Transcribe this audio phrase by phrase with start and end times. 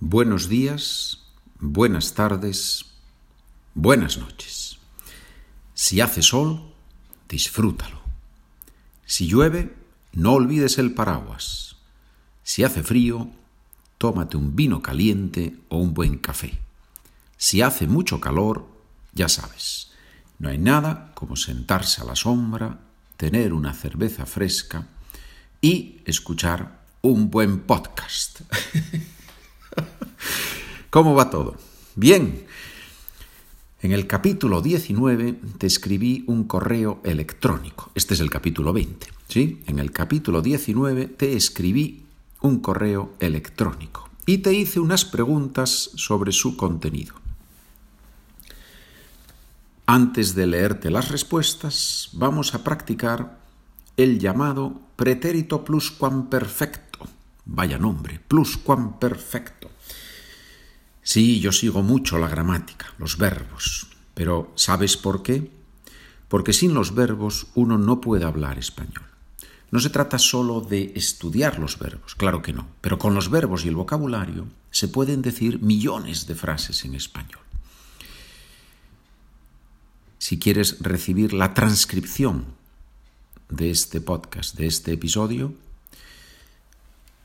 [0.00, 1.22] Buenos días,
[1.58, 2.84] buenas tardes,
[3.74, 4.76] buenas noches.
[5.72, 6.74] Si hace sol,
[7.30, 8.02] disfrútalo.
[9.06, 9.74] Si llueve,
[10.12, 11.76] no olvides el paraguas.
[12.42, 13.30] Si hace frío,
[13.96, 16.58] tómate un vino caliente o un buen café.
[17.38, 18.68] Si hace mucho calor,
[19.14, 19.92] ya sabes,
[20.38, 22.80] no hay nada como sentarse a la sombra,
[23.16, 24.88] tener una cerveza fresca
[25.62, 28.42] y escuchar un buen podcast.
[30.90, 31.56] ¿Cómo va todo?
[31.94, 32.46] Bien.
[33.82, 37.90] En el capítulo 19 te escribí un correo electrónico.
[37.94, 39.06] Este es el capítulo 20.
[39.28, 39.62] ¿sí?
[39.66, 42.04] En el capítulo 19 te escribí
[42.40, 47.14] un correo electrónico y te hice unas preguntas sobre su contenido.
[49.86, 53.38] Antes de leerte las respuestas, vamos a practicar
[53.96, 57.06] el llamado pretérito pluscuamperfecto.
[57.44, 59.70] Vaya nombre, pluscuamperfecto.
[61.06, 65.52] Sí, yo sigo mucho la gramática, los verbos, pero ¿sabes por qué?
[66.26, 69.04] Porque sin los verbos uno no puede hablar español.
[69.70, 73.64] No se trata solo de estudiar los verbos, claro que no, pero con los verbos
[73.64, 77.40] y el vocabulario se pueden decir millones de frases en español.
[80.18, 82.46] Si quieres recibir la transcripción
[83.48, 85.54] de este podcast, de este episodio,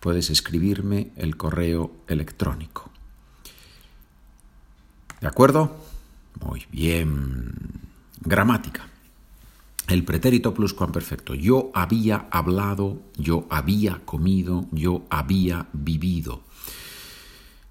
[0.00, 2.90] puedes escribirme el correo electrónico
[5.20, 5.76] ¿De acuerdo?
[6.44, 7.52] Muy bien.
[8.20, 8.88] Gramática.
[9.88, 11.34] El pretérito pluscuamperfecto.
[11.34, 16.42] Yo había hablado, yo había comido, yo había vivido.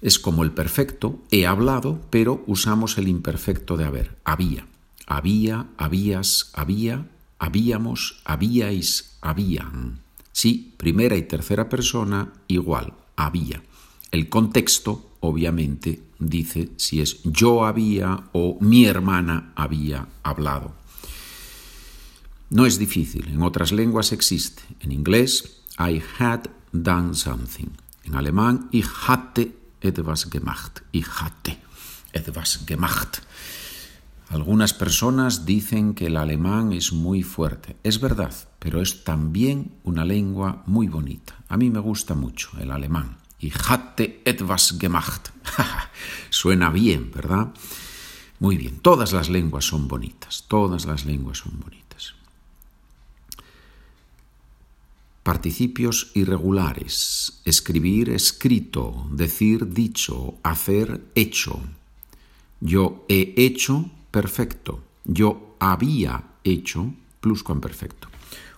[0.00, 4.16] Es como el perfecto, he hablado, pero usamos el imperfecto de haber.
[4.24, 4.66] Había.
[5.06, 7.06] Había, habías, había,
[7.38, 10.00] habíamos, habíais, habían.
[10.32, 13.62] Sí, primera y tercera persona igual, había.
[14.10, 20.74] El contexto obviamente dice si es yo había o mi hermana había hablado.
[22.50, 24.62] No es difícil, en otras lenguas existe.
[24.80, 27.68] En inglés, I had done something.
[28.04, 30.80] En alemán, ich hatte etwas gemacht.
[30.92, 31.58] Ich hatte
[32.12, 33.22] etwas gemacht.
[34.30, 37.76] Algunas personas dicen que el alemán es muy fuerte.
[37.82, 41.34] Es verdad, pero es también una lengua muy bonita.
[41.48, 43.16] A mí me gusta mucho el alemán.
[43.40, 45.30] Ich hatte etwas gemacht.
[46.30, 47.54] Suena bien, ¿verdad?
[48.40, 52.14] Muy bien, todas las lenguas son bonitas, todas las lenguas son bonitas.
[55.22, 57.40] Participios irregulares.
[57.44, 61.60] Escribir escrito, decir dicho, hacer hecho.
[62.60, 64.82] Yo he hecho perfecto.
[65.04, 68.08] Yo había hecho pluscuamperfecto.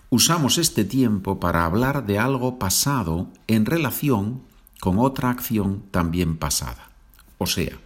[0.09, 4.41] Usamos este tiempo para hablar de algo pasado en relación
[4.81, 6.89] con otra acción también pasada,
[7.37, 7.77] o sea,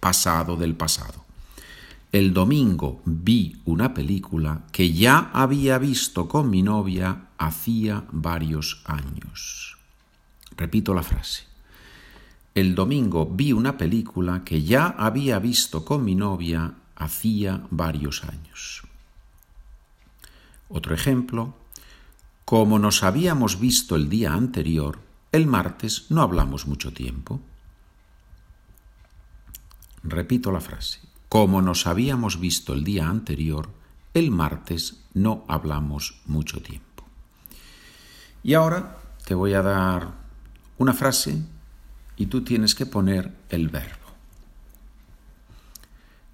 [0.00, 1.26] pasado del pasado.
[2.12, 9.76] El domingo vi una película que ya había visto con mi novia hacía varios años.
[10.56, 11.44] Repito la frase.
[12.54, 18.82] El domingo vi una película que ya había visto con mi novia hacía varios años.
[20.70, 21.54] Otro ejemplo.
[22.46, 27.40] Como nos habíamos visto el día anterior, el martes no hablamos mucho tiempo.
[30.02, 31.00] Repito la frase.
[31.28, 33.68] Como nos habíamos visto el día anterior,
[34.14, 37.04] el martes no hablamos mucho tiempo.
[38.42, 40.14] Y ahora te voy a dar
[40.78, 41.40] una frase
[42.16, 43.96] y tú tienes que poner el verbo.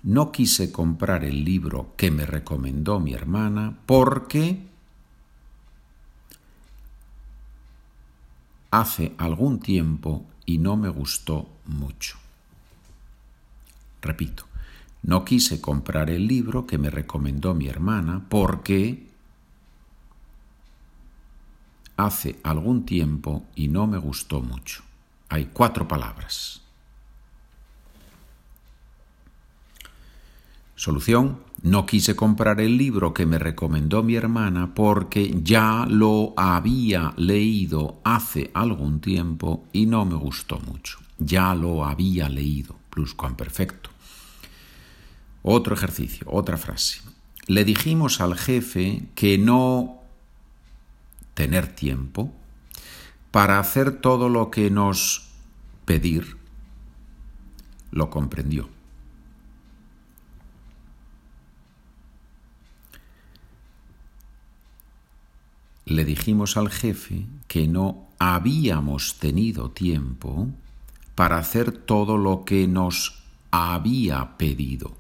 [0.03, 4.67] No quise comprar el libro que me recomendó mi hermana porque
[8.81, 12.19] hace algún tiempo y no me gustó mucho.
[14.03, 14.45] Repito,
[15.03, 19.07] no quise comprar el libro que me recomendó mi hermana porque
[21.97, 24.83] hace algún tiempo y no me gustó mucho.
[25.31, 26.61] Hay cuatro palabras.
[30.77, 37.15] Solución, no quise comprar el libro que me recomendó mi hermana porque ya lo había
[37.17, 40.99] leído hace algún tiempo y no me gustó mucho.
[41.19, 43.89] Ya lo había leído, pluscuamperfecto.
[45.43, 47.01] Otro ejercicio, otra frase.
[47.47, 50.03] Le dijimos al jefe que no
[51.33, 52.35] tener tiempo
[53.31, 55.29] para hacer todo lo que nos
[55.87, 56.37] pedir.
[57.93, 58.76] Lo comprendió.
[65.87, 70.49] Le dijimos al jefe que no habíamos tenido tiempo
[71.15, 73.23] para hacer todo lo que nos
[73.53, 74.97] había pedido.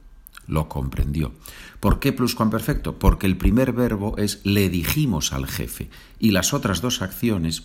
[0.47, 1.33] Lo comprendió.
[1.81, 3.01] ¿Por qué pluscuamperfecto?
[3.01, 5.91] Porque el primer verbo es le dijimos al jefe
[6.21, 7.65] y las otras dos acciones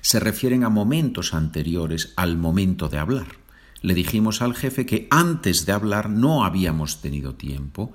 [0.00, 3.28] se refieren a momentos anteriores al momento de hablar.
[3.82, 7.92] Le dijimos al jefe que antes de hablar no habíamos tenido tiempo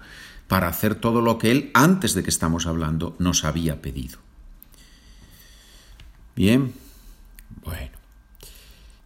[0.53, 4.19] para hacer todo lo que él, antes de que estamos hablando, nos había pedido.
[6.35, 6.71] Bien,
[7.63, 7.97] bueno.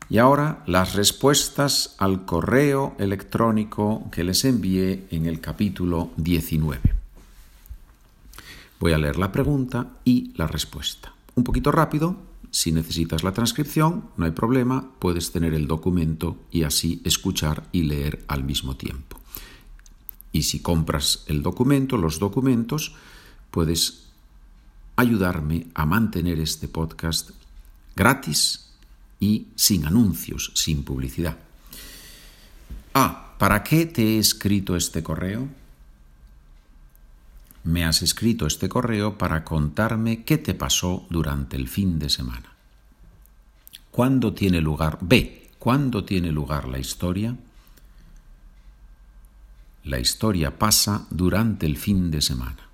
[0.09, 6.81] Y ahora las respuestas al correo electrónico que les envié en el capítulo 19.
[8.81, 11.13] Voy a leer la pregunta y la respuesta.
[11.35, 12.17] Un poquito rápido,
[12.51, 17.83] si necesitas la transcripción, no hay problema, puedes tener el documento y así escuchar y
[17.83, 19.21] leer al mismo tiempo.
[20.38, 22.94] Y si compras el documento, los documentos,
[23.50, 24.04] puedes
[24.95, 27.31] ayudarme a mantener este podcast
[27.95, 28.69] gratis
[29.19, 31.39] y sin anuncios, sin publicidad.
[32.94, 35.48] Ah, ¿para qué te he escrito este correo?
[37.63, 42.54] Me has escrito este correo para contarme qué te pasó durante el fin de semana.
[43.90, 45.00] ¿Cuándo tiene lugar?
[45.01, 45.50] B.
[45.57, 47.36] ¿Cuándo tiene lugar la historia?
[49.88, 52.68] La historia pasa durante el fin de semana.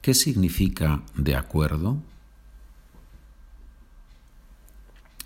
[0.00, 1.98] ¿Qué significa de acuerdo?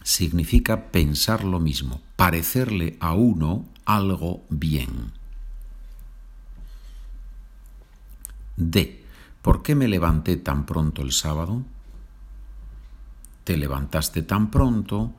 [0.05, 5.13] significa pensar lo mismo, parecerle a uno algo bien.
[8.57, 9.03] D.
[9.43, 11.63] ¿Por qué me levanté tan pronto el sábado?
[13.45, 15.13] Te levantaste tan pronto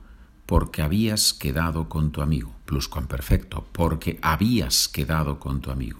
[0.45, 2.55] porque habías quedado con tu amigo.
[2.65, 5.99] Pluscuamperfecto, porque habías quedado con tu amigo.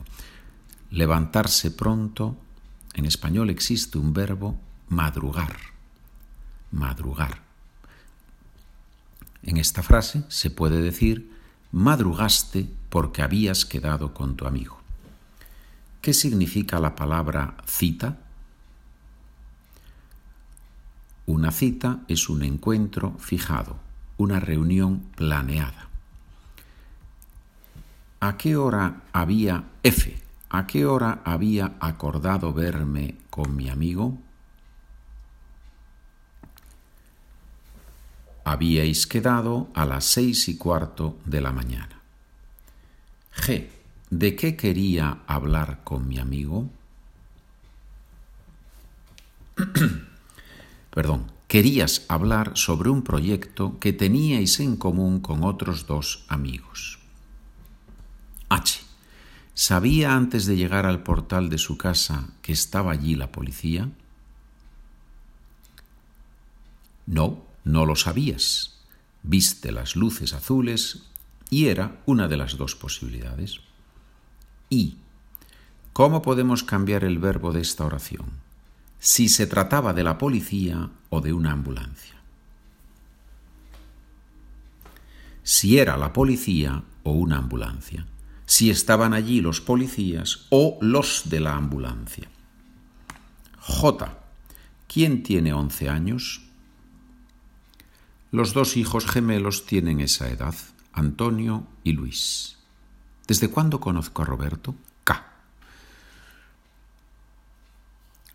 [0.91, 2.37] Levantarse pronto,
[2.93, 4.57] en español existe un verbo
[4.89, 5.55] madrugar.
[6.71, 7.41] Madrugar.
[9.43, 11.31] En esta frase se puede decir
[11.71, 14.79] madrugaste porque habías quedado con tu amigo.
[16.01, 18.17] ¿Qué significa la palabra cita?
[21.25, 23.77] Una cita es un encuentro fijado,
[24.17, 25.89] una reunión planeada.
[28.19, 30.17] ¿A qué hora había F?
[30.49, 34.17] ¿A qué hora había acordado verme con mi amigo?
[38.45, 41.99] habíais quedado a las seis y cuarto de la mañana.
[43.35, 43.67] G.
[44.11, 46.69] ¿De qué quería hablar con mi amigo?
[50.93, 56.99] Perdón, querías hablar sobre un proyecto que teníais en común con otros dos amigos.
[58.49, 58.81] H.
[59.53, 63.89] ¿Sabía antes de llegar al portal de su casa que estaba allí la policía?
[67.05, 68.81] No, no lo sabías.
[69.23, 71.03] Viste las luces azules
[71.49, 73.61] y era una de las dos posibilidades.
[74.69, 74.97] Y,
[75.93, 78.44] ¿cómo podemos cambiar el verbo de esta oración?
[79.05, 82.15] Si se trataba de la policía o de una ambulancia.
[85.43, 88.07] Si era la policía o una ambulancia.
[88.47, 92.27] Si estaban allí los policías o los de la ambulancia.
[93.59, 94.17] J.
[94.87, 96.41] ¿Quién tiene once años?
[98.31, 100.55] Los dos hijos gemelos tienen esa edad,
[100.93, 102.57] Antonio y Luis.
[103.27, 104.73] ¿Desde cuándo conozco a Roberto?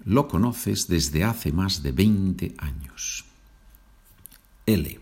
[0.04, 3.24] Lo conoces desde hace más de 20 años.
[4.66, 5.00] L.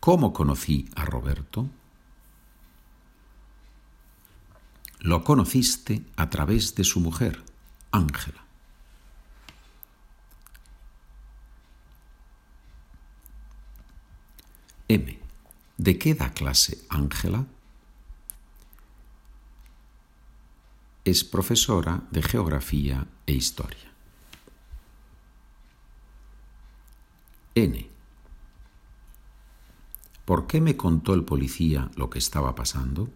[0.00, 1.68] ¿Cómo conocí a Roberto?
[5.00, 7.42] Lo conociste a través de su mujer,
[7.92, 8.44] Ángela.
[14.88, 15.18] M.
[15.76, 17.46] ¿De qué da clase Ángela?
[21.04, 23.93] Es profesora de Geografía e Historia.
[27.54, 27.88] N.
[30.24, 33.08] ¿Por qué me contó el policía lo que estaba pasando?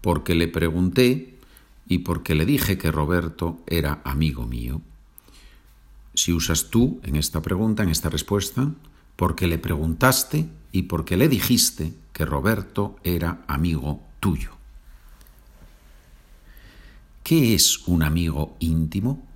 [0.00, 1.38] Porque le pregunté
[1.86, 4.82] y porque le dije que Roberto era amigo mío
[6.18, 8.72] si usas tú en esta pregunta, en esta respuesta,
[9.16, 14.50] porque le preguntaste y porque le dijiste que Roberto era amigo tuyo.
[17.22, 19.26] ¿Qué es un amigo íntimo?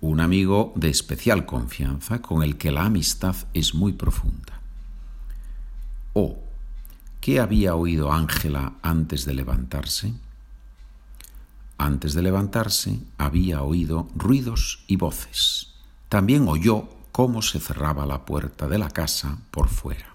[0.00, 4.60] Un amigo de especial confianza con el que la amistad es muy profunda.
[6.12, 6.38] O,
[7.20, 10.14] ¿qué había oído Ángela antes de levantarse?
[11.78, 15.74] Antes de levantarse había oído ruidos y voces.
[16.08, 20.14] También oyó cómo se cerraba la puerta de la casa por fuera.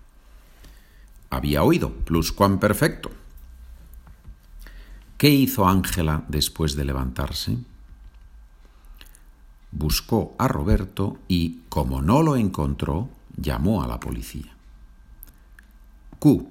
[1.30, 1.92] Había oído,
[2.60, 3.12] perfecto.
[5.18, 7.58] ¿Qué hizo Ángela después de levantarse?
[9.76, 14.54] Buscó a Roberto y, como no lo encontró, llamó a la policía.
[16.20, 16.48] Q.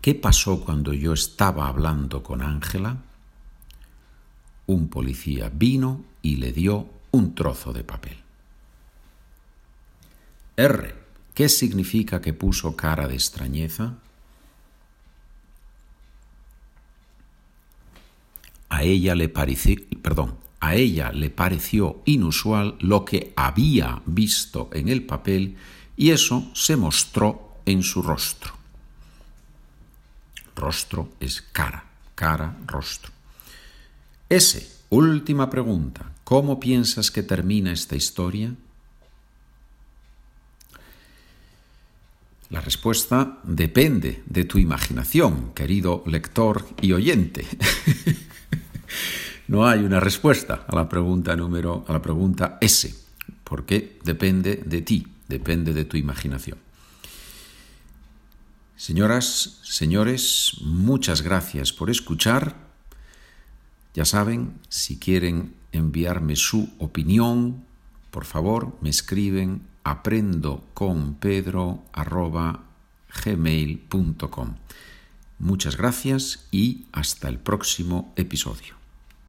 [0.00, 2.98] ¿Qué pasó cuando yo estaba hablando con Ángela?
[4.66, 8.18] Un policía vino y le dio un trozo de papel.
[10.56, 10.94] R.
[11.32, 13.94] ¿Qué significa que puso cara de extrañeza?
[18.68, 24.88] A ella le pareció, perdón, a ella le pareció inusual lo que había visto en
[24.88, 25.56] el papel
[25.96, 28.54] y eso se mostró en su rostro.
[30.56, 33.12] Rostro es cara, cara, rostro.
[34.28, 34.72] S.
[34.88, 36.12] Última pregunta.
[36.24, 38.54] ¿Cómo piensas que termina esta historia?
[42.48, 47.44] La respuesta depende de tu imaginación, querido lector y oyente.
[49.48, 52.94] no hay una respuesta a la pregunta número a la pregunta S,
[53.44, 56.58] porque depende de ti, depende de tu imaginación.
[58.76, 62.56] Señoras, señores, muchas gracias por escuchar.
[63.94, 67.64] Ya saben, si quieren enviarme su opinión,
[68.10, 71.84] por favor, me escriben aprendo con pedro
[73.24, 74.54] gmail.com.
[75.38, 78.83] Muchas gracias y hasta el próximo episodio.